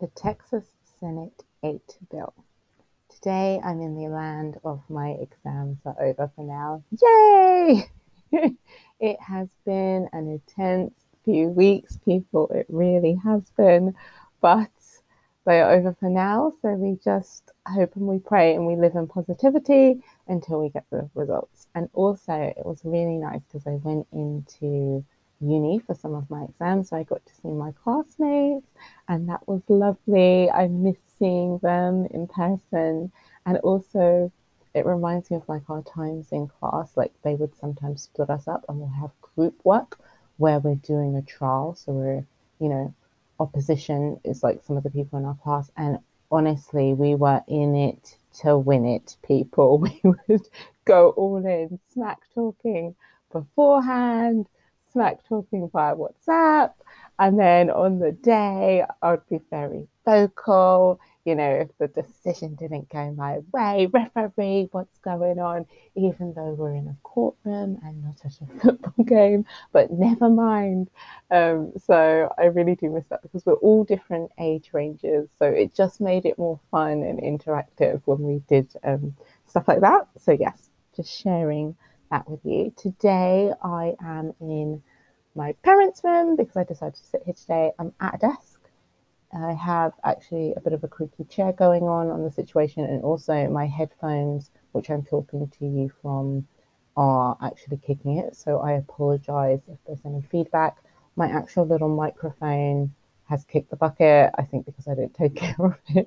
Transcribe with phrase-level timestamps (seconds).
[0.00, 0.66] the Texas
[1.00, 2.34] Senate 8 bill.
[3.08, 6.82] Today I'm in the land of my exams are over for now.
[7.02, 7.88] Yay!
[9.00, 10.92] it has been an intense
[11.24, 12.48] few weeks, people.
[12.48, 13.94] It really has been.
[14.42, 14.70] But
[15.46, 16.52] they are over for now.
[16.60, 20.84] So we just hope and we pray and we live in positivity until we get
[20.90, 21.68] the results.
[21.74, 25.04] And also, it was really nice because I went into
[25.40, 26.90] uni for some of my exams.
[26.90, 28.66] So I got to see my classmates,
[29.08, 30.50] and that was lovely.
[30.50, 33.12] I miss seeing them in person.
[33.44, 34.32] And also,
[34.74, 36.96] it reminds me of like our times in class.
[36.96, 39.98] Like they would sometimes split us up and we'll have group work
[40.36, 41.74] where we're doing a trial.
[41.74, 42.26] So we're,
[42.60, 42.94] you know,
[43.40, 45.70] opposition is like some of the people in our class.
[45.76, 45.98] And
[46.30, 49.78] honestly, we were in it to win it, people.
[50.02, 50.48] We would
[50.84, 52.94] go all in, smack talking
[53.32, 54.46] beforehand,
[54.96, 56.72] smack talking via WhatsApp.
[57.18, 60.98] And then on the day, I'd be very vocal.
[61.26, 65.66] You know, if the decision didn't go my way, referee, what's going on?
[65.96, 70.88] Even though we're in a courtroom and not at a football game, but never mind.
[71.30, 75.28] Um, so I really do miss that because we're all different age ranges.
[75.38, 79.14] So it just made it more fun and interactive when we did um,
[79.46, 80.08] stuff like that.
[80.16, 81.76] So, yes, just sharing
[82.10, 82.72] that with you.
[82.76, 84.82] Today, I am in
[85.36, 87.72] my parents' room because I decided to sit here today.
[87.78, 88.60] I'm at a desk.
[89.32, 93.02] I have actually a bit of a creaky chair going on on the situation, and
[93.04, 96.46] also my headphones, which I'm talking to you from,
[96.96, 98.34] are actually kicking it.
[98.34, 100.78] So I apologize if there's any feedback.
[101.16, 102.94] My actual little microphone
[103.28, 106.06] has kicked the bucket, I think because I didn't take care of it.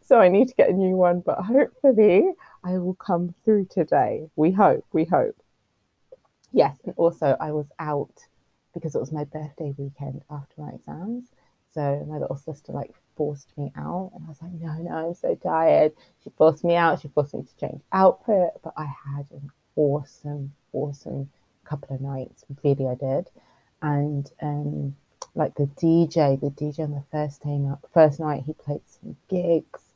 [0.00, 2.32] so I need to get a new one, but hopefully
[2.64, 4.28] I will come through today.
[4.36, 5.41] We hope, we hope.
[6.52, 8.26] Yes, and also I was out
[8.74, 11.24] because it was my birthday weekend after my exams.
[11.72, 15.14] So my little sister like forced me out, and I was like, no, no, I'm
[15.14, 15.92] so tired.
[16.22, 17.00] She forced me out.
[17.00, 21.30] She forced me to change outfit, but I had an awesome, awesome
[21.64, 22.44] couple of nights.
[22.62, 23.30] Really, I did,
[23.80, 24.96] and um,
[25.34, 27.58] like the DJ, the DJ on the first day,
[27.94, 29.91] first night, he played some gigs,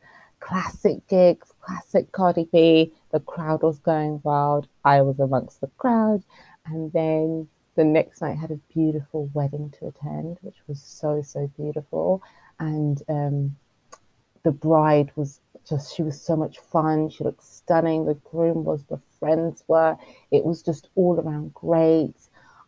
[0.46, 2.92] classic gigs, classic Cardi B.
[3.10, 4.68] The crowd was going wild.
[4.84, 6.22] I was amongst the crowd,
[6.64, 11.50] and then the next night had a beautiful wedding to attend, which was so so
[11.56, 12.22] beautiful,
[12.60, 13.56] and um,
[14.44, 17.08] the bride was just she was so much fun.
[17.10, 18.06] She looked stunning.
[18.06, 19.96] The groom was, the friends were.
[20.30, 22.14] It was just all around great.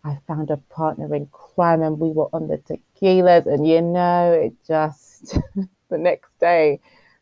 [0.03, 4.33] I found a partner in crime, and we were on the tequilas, and you know,
[4.33, 5.39] it just
[5.91, 6.81] the next day.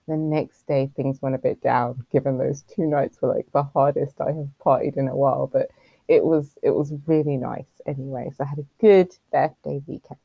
[0.08, 3.64] The next day, things went a bit down, given those two nights were like the
[3.64, 5.48] hardest I have partied in a while.
[5.48, 5.70] But
[6.08, 8.30] it was it was really nice anyway.
[8.36, 10.18] So I had a good birthday weekend.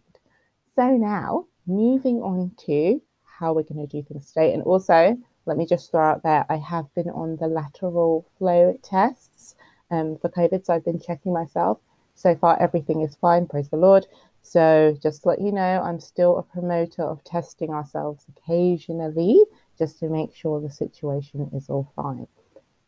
[0.76, 5.58] So now moving on to how we're going to do things today, and also let
[5.58, 9.56] me just throw out there I have been on the lateral flow tests
[9.90, 11.80] um, for COVID, so I've been checking myself.
[12.14, 13.48] So far, everything is fine.
[13.48, 14.06] Praise the Lord.
[14.44, 19.44] So just to let you know, I'm still a promoter of testing ourselves occasionally
[19.82, 22.28] just to make sure the situation is all fine.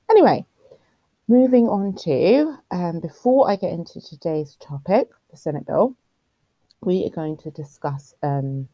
[0.10, 0.46] Anyway,
[1.30, 5.96] Moving on to, um, before I get into today's topic, the Senate bill,
[6.82, 8.68] we are going to discuss um,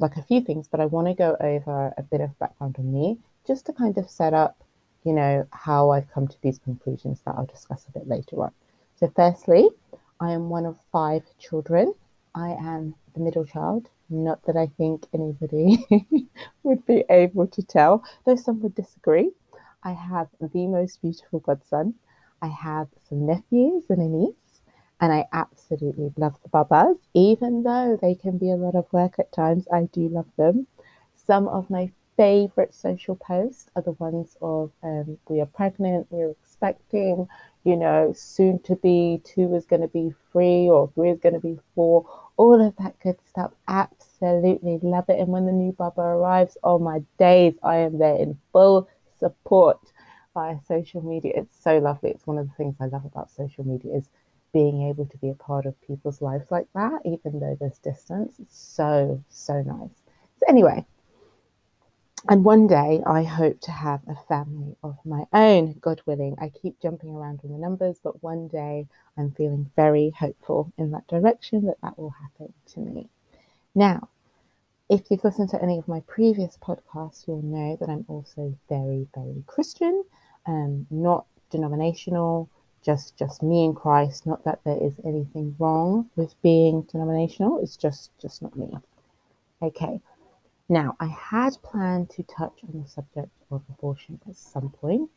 [0.00, 2.92] like a few things, but I want to go over a bit of background on
[2.92, 4.64] me just to kind of set up,
[5.04, 8.50] you know, how I've come to these conclusions that I'll discuss a bit later on.
[8.96, 9.70] So, firstly,
[10.18, 11.94] I am one of five children.
[12.34, 13.88] I am the middle child.
[14.08, 15.86] Not that I think anybody
[16.62, 19.30] would be able to tell, though some would disagree.
[19.82, 21.94] I have the most beautiful godson.
[22.40, 24.60] I have some nephews and a niece,
[25.00, 29.18] and I absolutely love the Babas, even though they can be a lot of work
[29.18, 29.66] at times.
[29.72, 30.66] I do love them.
[31.14, 36.30] Some of my favorite social posts are the ones of um, we are pregnant, we're
[36.30, 37.28] expecting,
[37.64, 41.34] you know, soon to be two is going to be three or three is going
[41.34, 42.06] to be four,
[42.36, 43.52] all of that good stuff.
[43.68, 45.18] Absolutely love it.
[45.18, 48.88] And when the new Baba arrives, oh my days, I am there in full
[49.18, 49.78] support
[50.34, 51.32] via social media.
[51.36, 52.10] It's so lovely.
[52.10, 54.08] It's one of the things I love about social media is
[54.52, 58.36] being able to be a part of people's lives like that, even though there's distance.
[58.40, 60.02] It's so, so nice.
[60.38, 60.84] So anyway,
[62.28, 66.36] and one day I hope to have a family of my own, God willing.
[66.40, 68.86] I keep jumping around in the numbers, but one day
[69.18, 73.08] I'm feeling very hopeful in that direction that that will happen to me.
[73.74, 74.08] Now,
[74.88, 79.06] if you've listened to any of my previous podcasts, you'll know that I'm also very,
[79.14, 80.04] very Christian,
[80.46, 82.48] um, not denominational,
[82.82, 84.26] just just me and Christ.
[84.26, 87.60] Not that there is anything wrong with being denominational.
[87.62, 88.70] It's just just not me.
[89.62, 90.00] Okay.
[90.68, 95.10] Now, I had planned to touch on the subject of abortion at some point.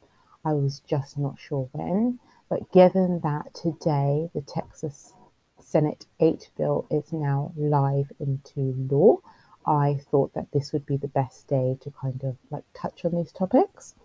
[0.44, 2.20] I was just not sure when.
[2.50, 5.14] But given that today the Texas
[5.60, 9.20] Senate 8 bill is now live into law,
[9.66, 13.16] I thought that this would be the best day to kind of like touch on
[13.16, 13.96] these topics.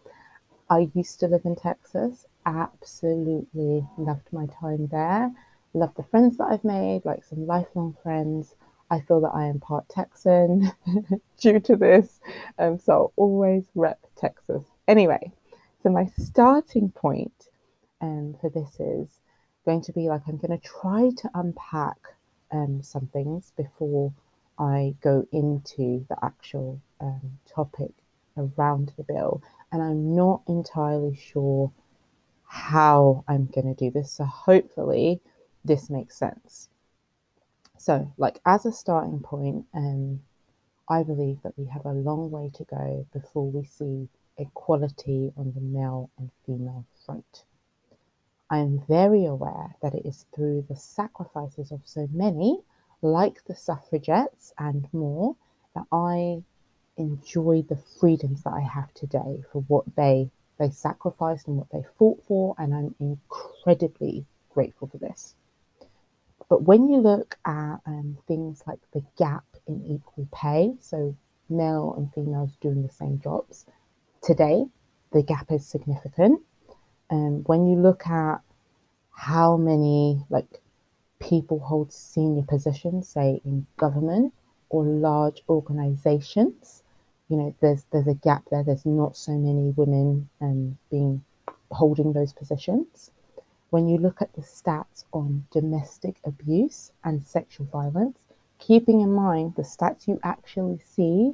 [0.68, 5.32] I used to live in Texas, absolutely loved my time there,
[5.74, 8.54] loved the friends that I've made, like some lifelong friends.
[8.92, 10.70] I feel that I am part Texan
[11.40, 12.20] due to this,
[12.58, 14.64] um, so I'll always rep Texas.
[14.86, 15.32] Anyway,
[15.82, 17.48] so my starting point
[18.02, 19.08] um, for this is
[19.64, 21.96] going to be like I'm going to try to unpack
[22.50, 24.12] um, some things before
[24.58, 27.92] I go into the actual um, topic
[28.36, 29.42] around the bill,
[29.72, 31.72] and I'm not entirely sure
[32.44, 34.12] how I'm going to do this.
[34.12, 35.22] So hopefully
[35.64, 36.68] this makes sense.
[37.82, 40.23] So, like as a starting point, um,
[40.88, 44.08] I believe that we have a long way to go before we see
[44.38, 47.43] equality on the male and female front.
[48.49, 52.62] I am very aware that it is through the sacrifices of so many,
[53.00, 55.34] like the suffragettes and more,
[55.75, 56.44] that I
[56.96, 61.82] enjoy the freedoms that I have today for what they they sacrificed and what they
[61.99, 65.34] fought for, and I'm incredibly grateful for this.
[66.52, 71.16] But when you look at um, things like the gap in equal pay, so
[71.49, 73.64] male and females doing the same jobs,
[74.20, 74.66] today
[75.12, 76.43] the gap is significant.
[77.08, 78.43] Um, when you look at
[79.12, 80.60] how many like
[81.20, 84.34] people hold senior positions, say in government
[84.69, 86.82] or large organizations,
[87.31, 88.62] you know, there's there's a gap there.
[88.62, 91.25] There's not so many women um, being
[91.70, 93.10] holding those positions
[93.72, 98.19] when you look at the stats on domestic abuse and sexual violence,
[98.58, 101.32] keeping in mind the stats you actually see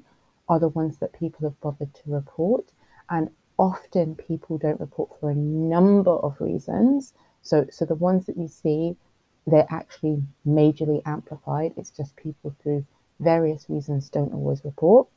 [0.48, 2.72] are the ones that people have bothered to report.
[3.10, 7.12] And often people don't report for a number of reasons.
[7.42, 8.94] So, so the ones that you see,
[9.44, 11.72] they're actually majorly amplified.
[11.76, 12.86] It's just people through
[13.18, 15.08] various reasons don't always report.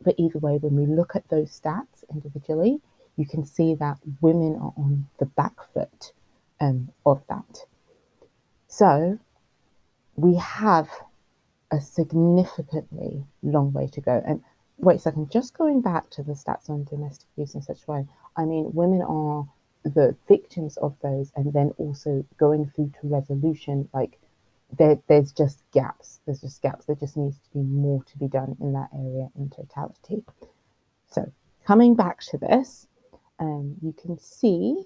[0.00, 2.80] But either way, when we look at those stats individually,
[3.18, 6.12] you can see that women are on the back foot
[6.60, 7.64] um, of that.
[8.68, 9.18] So
[10.16, 10.88] we have
[11.70, 14.22] a significantly long way to go.
[14.26, 14.42] And
[14.78, 18.10] wait a second, just going back to the stats on domestic abuse and sexual violence,
[18.36, 19.46] I mean, women are
[19.82, 24.18] the victims of those and then also going through to resolution, like
[24.76, 26.20] there, there's just gaps.
[26.26, 26.86] There's just gaps.
[26.86, 30.22] There just needs to be more to be done in that area in totality.
[31.08, 31.32] So
[31.66, 32.86] coming back to this,
[33.38, 34.84] um, you can see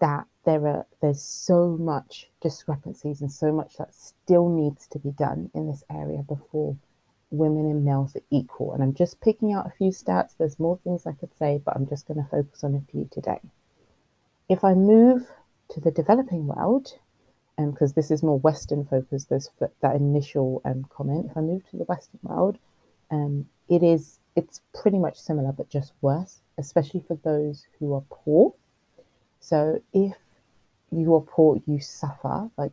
[0.00, 5.10] that there are there's so much discrepancies and so much that still needs to be
[5.10, 6.76] done in this area before
[7.30, 8.72] women and males are equal.
[8.72, 10.36] And I'm just picking out a few stats.
[10.36, 13.08] There's more things I could say, but I'm just going to focus on a few
[13.10, 13.40] today.
[14.48, 15.26] If I move
[15.70, 16.94] to the developing world,
[17.56, 19.48] because um, this is more Western focused, there's
[19.80, 21.30] that initial um, comment.
[21.30, 22.58] If I move to the Western world,
[23.10, 28.02] um, it is it's pretty much similar, but just worse, especially for those who are
[28.10, 28.54] poor.
[29.42, 30.16] So if
[30.92, 32.72] you are poor, you suffer, like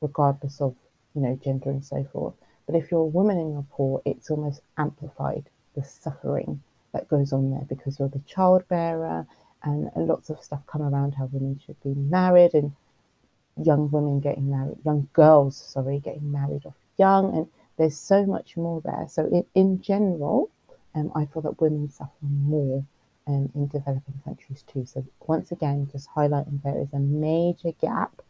[0.00, 0.74] regardless of
[1.14, 2.34] you know gender and so forth.
[2.66, 7.32] But if you're a woman and you're poor, it's almost amplified the suffering that goes
[7.32, 9.26] on there because you're the child bearer
[9.62, 12.72] and lots of stuff come around how women should be married and
[13.62, 18.56] young women getting married, young girls, sorry, getting married off young, and there's so much
[18.56, 19.06] more there.
[19.08, 20.50] So in, in general,
[20.94, 22.84] um, I feel that women suffer more
[23.26, 24.84] um, in developing countries too.
[24.86, 28.22] So once again, just highlighting there is a major gap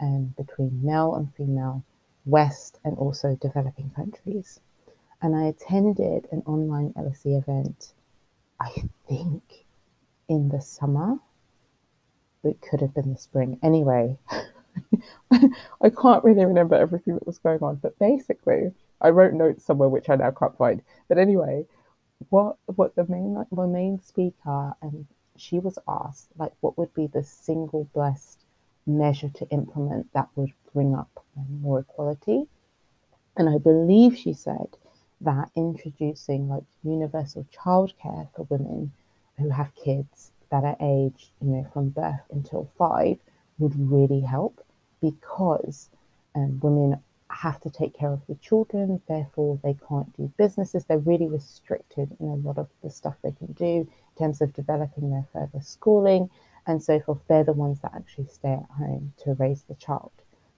[0.00, 1.82] um, between male and female,
[2.26, 4.60] West and also developing countries.
[5.20, 7.92] And I attended an online LSE event,
[8.60, 8.72] I
[9.08, 9.64] think
[10.28, 11.18] in the summer.
[12.42, 13.58] It could have been the spring.
[13.62, 14.18] Anyway,
[15.30, 19.88] I can't really remember everything that was going on, but basically, I wrote notes somewhere
[19.88, 20.82] which I now can't find.
[21.08, 21.66] But anyway,
[22.30, 27.06] what what the main the main speaker and she was asked like what would be
[27.06, 28.44] the single best
[28.86, 31.24] measure to implement that would bring up
[31.60, 32.46] more equality?
[33.36, 34.76] And i believe she said
[35.20, 38.92] that introducing like universal childcare for women
[39.38, 43.18] who have kids that are aged you know from birth until five
[43.58, 44.64] would really help
[45.00, 45.90] because
[46.34, 47.00] um, women
[47.30, 50.84] have to take care of the children, therefore they can't do businesses.
[50.84, 53.88] They're really restricted in a lot of the stuff they can do in
[54.18, 56.30] terms of developing their further schooling
[56.66, 57.20] and so forth.
[57.28, 60.12] They're the ones that actually stay at home to raise the child.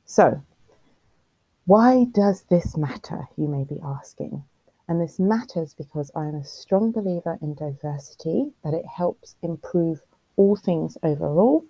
[0.04, 0.42] So,
[1.64, 3.26] why does this matter?
[3.37, 4.44] You may be asking.
[4.88, 10.00] And this matters because I am a strong believer in diversity, that it helps improve
[10.37, 11.64] all things overall.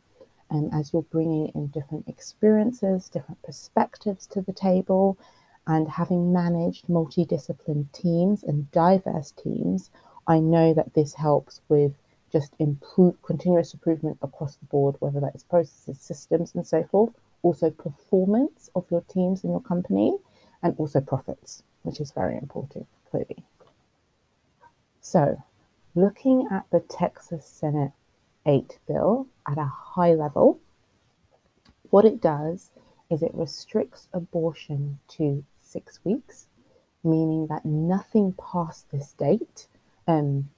[0.50, 5.19] And as you're bringing in different experiences, different perspectives to the table,
[5.67, 9.91] and having managed multidisciplined teams and diverse teams,
[10.26, 11.95] I know that this helps with
[12.31, 17.12] just improve continuous improvement across the board, whether that is processes, systems, and so forth.
[17.43, 20.17] Also, performance of your teams and your company,
[20.62, 23.45] and also profits, which is very important, clearly.
[25.00, 25.41] So,
[25.95, 27.93] looking at the Texas Senate
[28.47, 30.61] 8 bill at a high level,
[31.91, 32.71] what it does
[33.11, 36.47] is it restricts abortion to six weeks,
[37.05, 39.67] meaning that nothing past this date,
[40.07, 40.49] um,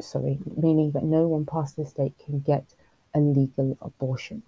[0.00, 2.74] sorry, meaning that no one past this date can get
[3.14, 4.42] a legal abortion.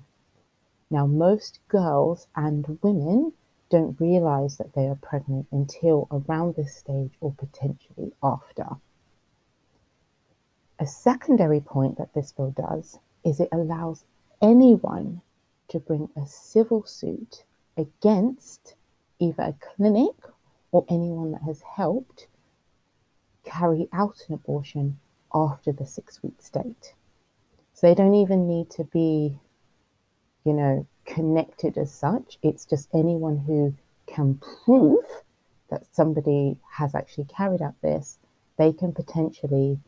[0.91, 3.33] Now, most girls and women
[3.71, 8.67] don't realize that they are pregnant until around this stage or potentially after.
[10.81, 14.07] A secondary point that this bill does is it allows
[14.41, 15.21] anyone
[15.69, 17.45] to bring a civil suit
[17.77, 18.77] against
[19.19, 20.17] either a clinic
[20.73, 22.29] or anyone that has helped
[23.45, 24.99] carry out an abortion
[25.35, 26.95] after the six week date.
[27.75, 29.39] So they don't even need to be,
[30.45, 32.39] you know, connected as such.
[32.43, 33.75] It's just anyone who
[34.07, 35.05] can prove
[35.69, 38.19] that somebody has actually carried out this,
[38.57, 39.79] they can potentially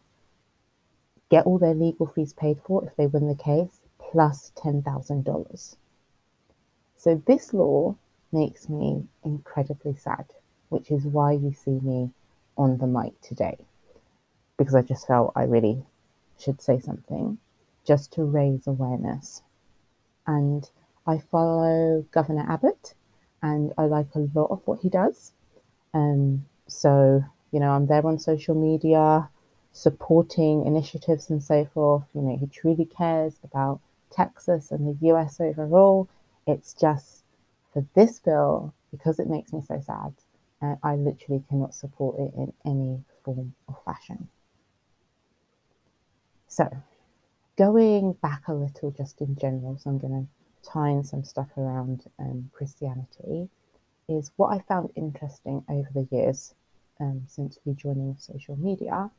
[1.33, 5.77] get all their legal fees paid for if they win the case, plus $10,000.
[6.95, 7.97] So this law
[8.31, 10.27] makes me incredibly sad,
[10.69, 12.11] which is why you see me
[12.59, 13.57] on the mic today.
[14.59, 15.83] Because I just felt I really
[16.39, 17.39] should say something
[17.83, 19.41] just to raise awareness.
[20.27, 20.69] And
[21.07, 22.93] I follow Governor Abbott
[23.41, 25.33] and I like a lot of what he does.
[25.95, 29.31] Um, so, you know, I'm there on social media
[29.73, 32.05] supporting initiatives and so forth.
[32.15, 36.09] You know, he truly cares about Texas and the US overall.
[36.47, 37.25] It's just
[37.73, 40.13] for this bill, because it makes me so sad,
[40.61, 44.29] uh, I literally cannot support it in any form or fashion.
[46.49, 46.69] So,
[47.57, 51.49] going back a little just in general, so I'm going to tie in some stuff
[51.57, 53.49] around um, Christianity,
[54.09, 56.55] is what I found interesting over the years
[57.01, 59.11] um, since rejoining social media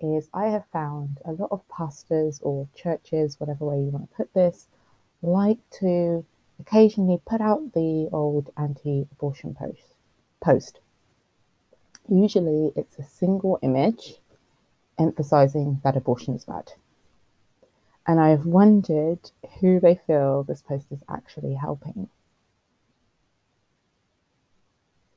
[0.00, 4.16] is I have found a lot of pastors or churches, whatever way you want to
[4.16, 4.66] put this,
[5.22, 6.24] like to
[6.58, 9.94] occasionally put out the old anti-abortion post.
[10.40, 10.80] Post.
[12.08, 14.20] Usually, it's a single image
[14.98, 16.72] emphasizing that abortion is bad.
[18.06, 19.30] And I've wondered
[19.60, 22.08] who they feel this post is actually helping.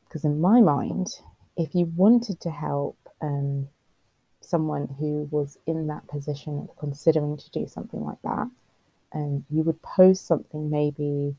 [0.05, 1.07] Because in my mind,
[1.57, 3.67] if you wanted to help um,
[4.43, 8.47] someone who was in that position of considering to do something like that,
[9.11, 11.35] and you would post something maybe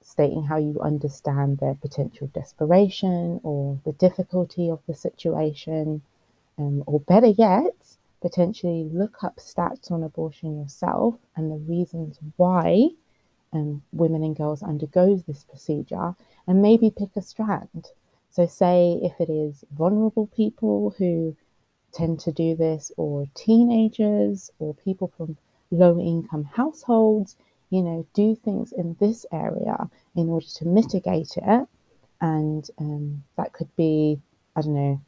[0.00, 6.02] stating how you understand their potential desperation or the difficulty of the situation,
[6.58, 12.88] um, or better yet, potentially look up stats on abortion yourself and the reasons why
[13.52, 16.14] um, women and girls undergoes this procedure,
[16.46, 17.90] and maybe pick a strand.
[18.30, 21.36] So, say if it is vulnerable people who
[21.92, 25.36] tend to do this, or teenagers, or people from
[25.70, 27.36] low income households,
[27.70, 31.68] you know, do things in this area in order to mitigate it.
[32.20, 34.20] And um, that could be,
[34.54, 35.00] I don't know,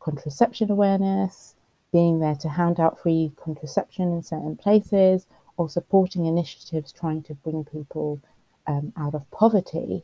[0.00, 1.54] contraception awareness,
[1.92, 7.34] being there to hand out free contraception in certain places, or supporting initiatives trying to
[7.34, 8.20] bring people
[8.66, 10.02] um, out of poverty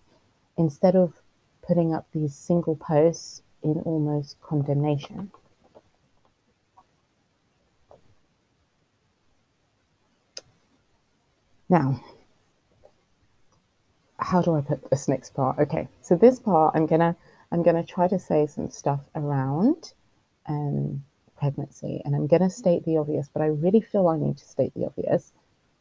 [0.57, 1.15] instead of
[1.67, 5.31] putting up these single posts in almost condemnation.
[11.69, 12.01] Now,
[14.19, 15.59] how do I put this next part?
[15.59, 17.17] Okay, so this part I'm gonna
[17.53, 19.93] I'm gonna try to say some stuff around
[20.47, 21.05] um,
[21.37, 24.73] pregnancy, and I'm gonna state the obvious, but I really feel I need to state
[24.75, 25.33] the obvious,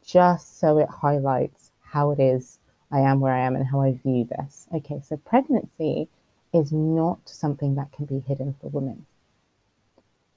[0.04, 2.58] just so it highlights how it is
[2.90, 4.66] I am where I am and how I view this.
[4.74, 6.08] Okay, so pregnancy
[6.52, 9.04] is not something that can be hidden for women.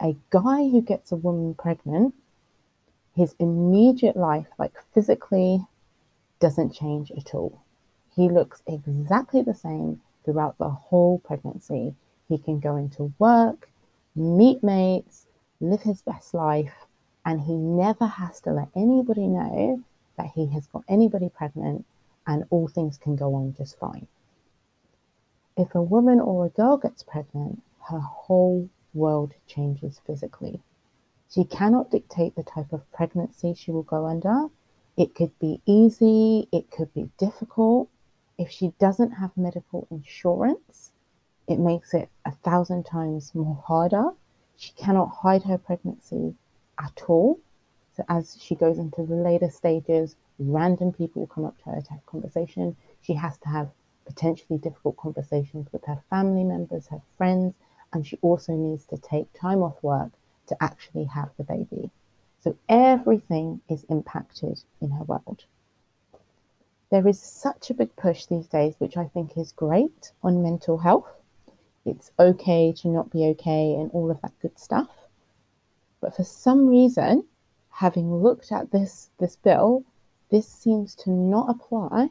[0.01, 2.13] A guy who gets a woman pregnant
[3.21, 5.63] his immediate life, like physically,
[6.39, 7.61] doesn't change at all.
[8.15, 11.93] He looks exactly the same throughout the whole pregnancy.
[12.27, 13.69] He can go into work,
[14.15, 15.27] meet mates,
[15.59, 16.87] live his best life,
[17.23, 19.83] and he never has to let anybody know
[20.17, 21.85] that he has got anybody pregnant
[22.25, 24.07] and all things can go on just fine.
[25.55, 30.59] If a woman or a girl gets pregnant, her whole world changes physically.
[31.33, 34.49] She cannot dictate the type of pregnancy she will go under.
[34.97, 37.87] It could be easy, it could be difficult.
[38.37, 40.91] If she doesn't have medical insurance,
[41.47, 44.11] it makes it a thousand times more harder.
[44.57, 46.35] She cannot hide her pregnancy
[46.77, 47.39] at all.
[47.93, 51.81] So as she goes into the later stages, random people will come up to her
[51.81, 52.75] to have conversation.
[52.99, 53.71] She has to have
[54.03, 57.53] potentially difficult conversations with her family members, her friends,
[57.93, 60.11] and she also needs to take time off work
[60.51, 61.89] to actually have the baby.
[62.41, 65.45] So everything is impacted in her world.
[66.89, 70.77] There is such a big push these days, which I think is great, on mental
[70.77, 71.07] health.
[71.85, 74.89] It's okay to not be okay and all of that good stuff.
[76.01, 77.25] But for some reason,
[77.69, 79.85] having looked at this, this bill,
[80.31, 82.09] this seems to not apply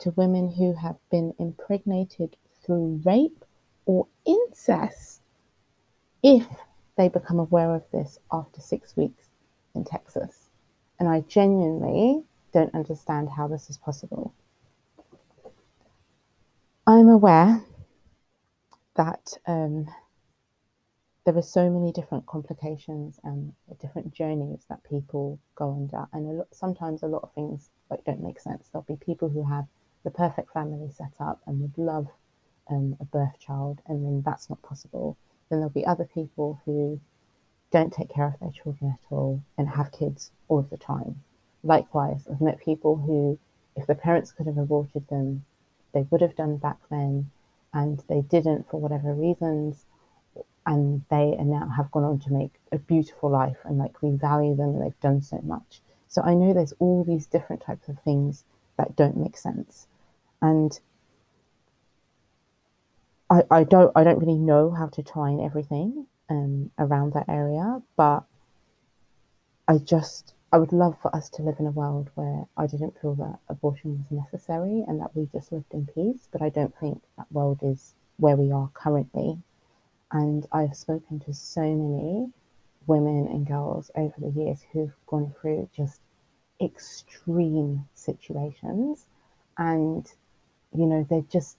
[0.00, 3.42] to women who have been impregnated through rape
[3.86, 5.22] or incest
[6.22, 6.46] if
[6.96, 9.28] they become aware of this after six weeks
[9.74, 10.50] in Texas.
[10.98, 14.34] And I genuinely don't understand how this is possible.
[16.86, 17.62] I'm aware
[18.96, 19.86] that um,
[21.24, 26.32] there are so many different complications and different journeys that people go under, and a
[26.32, 28.68] lot, sometimes a lot of things like don't make sense.
[28.68, 29.66] There'll be people who have
[30.02, 32.08] the perfect family set up and would love
[32.70, 35.16] um, a birth child, and then that's not possible.
[35.50, 37.00] Then there'll be other people who
[37.70, 41.22] don't take care of their children at all and have kids all of the time.
[41.62, 43.38] Likewise, I've met people who,
[43.76, 45.44] if the parents could have aborted them,
[45.92, 47.30] they would have done back then,
[47.74, 49.84] and they didn't for whatever reasons,
[50.66, 54.54] and they now have gone on to make a beautiful life, and like we value
[54.54, 55.80] them, and they've done so much.
[56.08, 58.44] So I know there's all these different types of things
[58.76, 59.86] that don't make sense.
[60.40, 60.78] And
[63.30, 67.80] I, I don't I don't really know how to in everything um, around that area,
[67.96, 68.24] but
[69.68, 73.00] I just I would love for us to live in a world where I didn't
[73.00, 76.28] feel that abortion was necessary and that we just lived in peace.
[76.32, 79.38] But I don't think that world is where we are currently.
[80.10, 82.32] And I've spoken to so many
[82.88, 86.00] women and girls over the years who've gone through just
[86.60, 89.06] extreme situations
[89.56, 90.12] and
[90.74, 91.56] you know they're just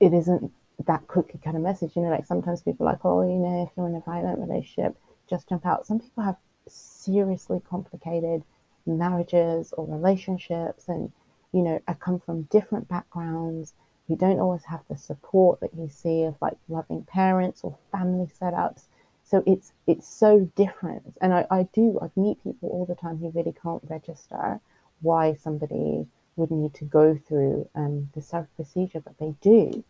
[0.00, 0.50] it isn't
[0.86, 3.64] that cookie kind of message you know like sometimes people are like oh you know
[3.64, 4.96] if you're in a violent relationship
[5.28, 6.36] just jump out some people have
[6.68, 8.42] seriously complicated
[8.86, 11.12] marriages or relationships and
[11.52, 13.74] you know i come from different backgrounds
[14.08, 18.28] you don't always have the support that you see of like loving parents or family
[18.40, 18.84] setups
[19.32, 21.16] so it's it's so different.
[21.20, 24.60] And I, I do, I meet people all the time who really can't register
[25.00, 29.84] why somebody would need to go through um, the self procedure that they do.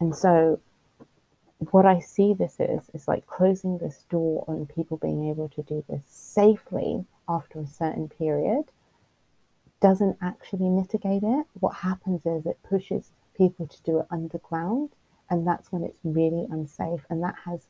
[0.00, 0.60] And so
[1.58, 5.62] what I see this is is like closing this door on people being able to
[5.62, 8.64] do this safely after a certain period
[9.80, 11.46] doesn't actually mitigate it.
[11.60, 14.90] What happens is it pushes people to do it underground,
[15.30, 17.66] and that's when it's really unsafe, and that has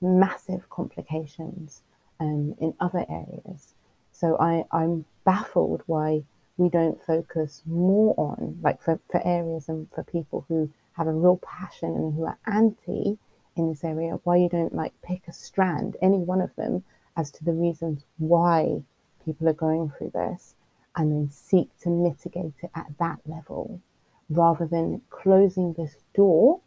[0.00, 1.82] massive complications
[2.20, 3.74] um, in other areas.
[4.12, 6.22] So I, I'm baffled why
[6.56, 11.12] we don't focus more on, like for, for areas and for people who have a
[11.12, 13.16] real passion and who are anti
[13.56, 16.84] in this area, why you don't like pick a strand, any one of them,
[17.16, 18.82] as to the reasons why
[19.24, 20.56] people are going through this
[20.94, 23.80] and then seek to mitigate it at that level
[24.28, 26.60] rather than closing this door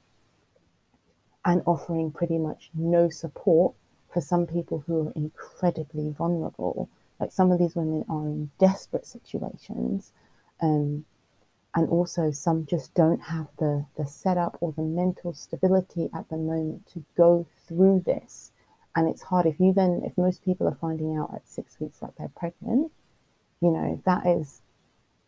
[1.46, 3.76] and offering pretty much no support
[4.12, 6.90] for some people who are incredibly vulnerable.
[7.20, 10.12] Like some of these women are in desperate situations.
[10.60, 11.06] Um,
[11.76, 16.38] and also some just don't have the, the setup or the mental stability at the
[16.38, 18.52] moment to go through this.
[18.96, 22.00] And it's hard if you then, if most people are finding out at six weeks
[22.00, 22.92] that they're pregnant,
[23.60, 24.62] you know, that is,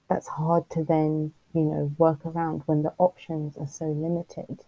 [0.08, 4.60] that's hard to then, you know, work around when the options are so limited.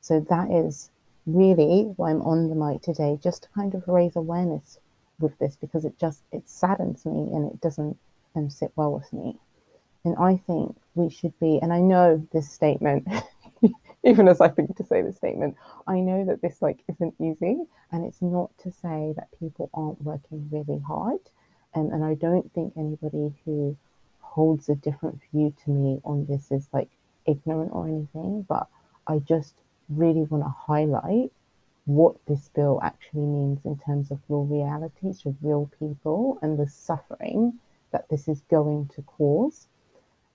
[0.00, 0.90] So that is
[1.26, 4.78] really why I'm on the mic today, just to kind of raise awareness
[5.18, 7.98] with this because it just it saddens me and it doesn't
[8.36, 9.36] um, sit well with me.
[10.08, 13.06] And I think we should be, and I know this statement,
[14.02, 15.54] even as I think to say this statement,
[15.86, 17.58] I know that this like isn't easy,
[17.92, 21.18] and it's not to say that people aren't working really hard.
[21.74, 23.76] Um, and I don't think anybody who
[24.20, 26.88] holds a different view to me on this is like
[27.26, 28.66] ignorant or anything, but
[29.06, 29.56] I just
[29.90, 31.32] really want to highlight
[31.84, 36.66] what this bill actually means in terms of real realities for real people and the
[36.66, 37.58] suffering
[37.90, 39.68] that this is going to cause.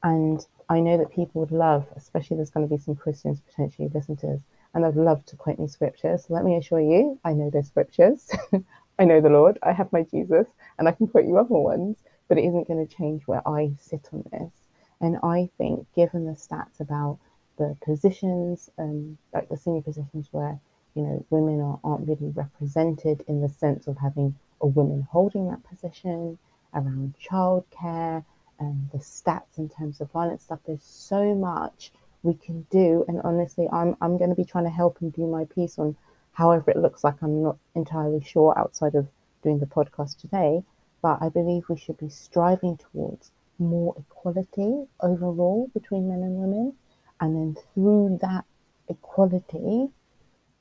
[0.04, 3.90] And I know that people would love, especially there's going to be some Christians potentially
[3.94, 4.42] listen to this,
[4.74, 6.26] and I'd love to quote any scriptures.
[6.30, 8.30] Let me assure you, I know those scriptures.
[9.00, 9.58] I know the Lord.
[9.64, 12.86] I have my Jesus, and I can quote you other ones, but it isn't going
[12.86, 14.54] to change where I sit on this.
[15.00, 17.20] And I think, given the stats about
[17.58, 20.60] the positions, um, like the senior positions where
[20.96, 25.50] you know women are, aren't really represented in the sense of having a woman holding
[25.50, 26.38] that position,
[26.74, 28.24] around childcare,
[28.64, 30.60] and the stats in terms of violence stuff.
[30.66, 31.92] There's so much
[32.24, 35.28] we can do, and honestly, I'm I'm going to be trying to help and do
[35.28, 35.96] my piece on
[36.32, 37.22] however it looks like.
[37.22, 39.08] I'm not entirely sure outside of
[39.44, 40.64] doing the podcast today,
[41.02, 46.74] but I believe we should be striving towards more equality overall between men and women,
[47.20, 48.46] and then through that
[48.88, 49.90] equality,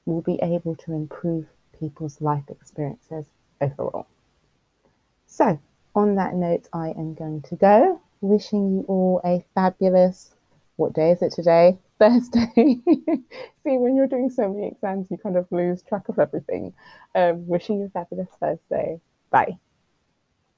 [0.05, 1.47] we'll be able to improve
[1.79, 3.27] people's life experiences
[3.61, 4.07] overall.
[5.27, 5.59] So,
[5.95, 8.01] on that note, I am going to go.
[8.21, 10.35] Wishing you all a fabulous,
[10.77, 11.79] what day is it today?
[11.99, 12.51] Thursday.
[12.57, 16.73] See, when you're doing so many exams, you kind of lose track of everything.
[17.15, 19.01] Um, wishing you a fabulous Thursday.
[19.31, 19.59] Bye.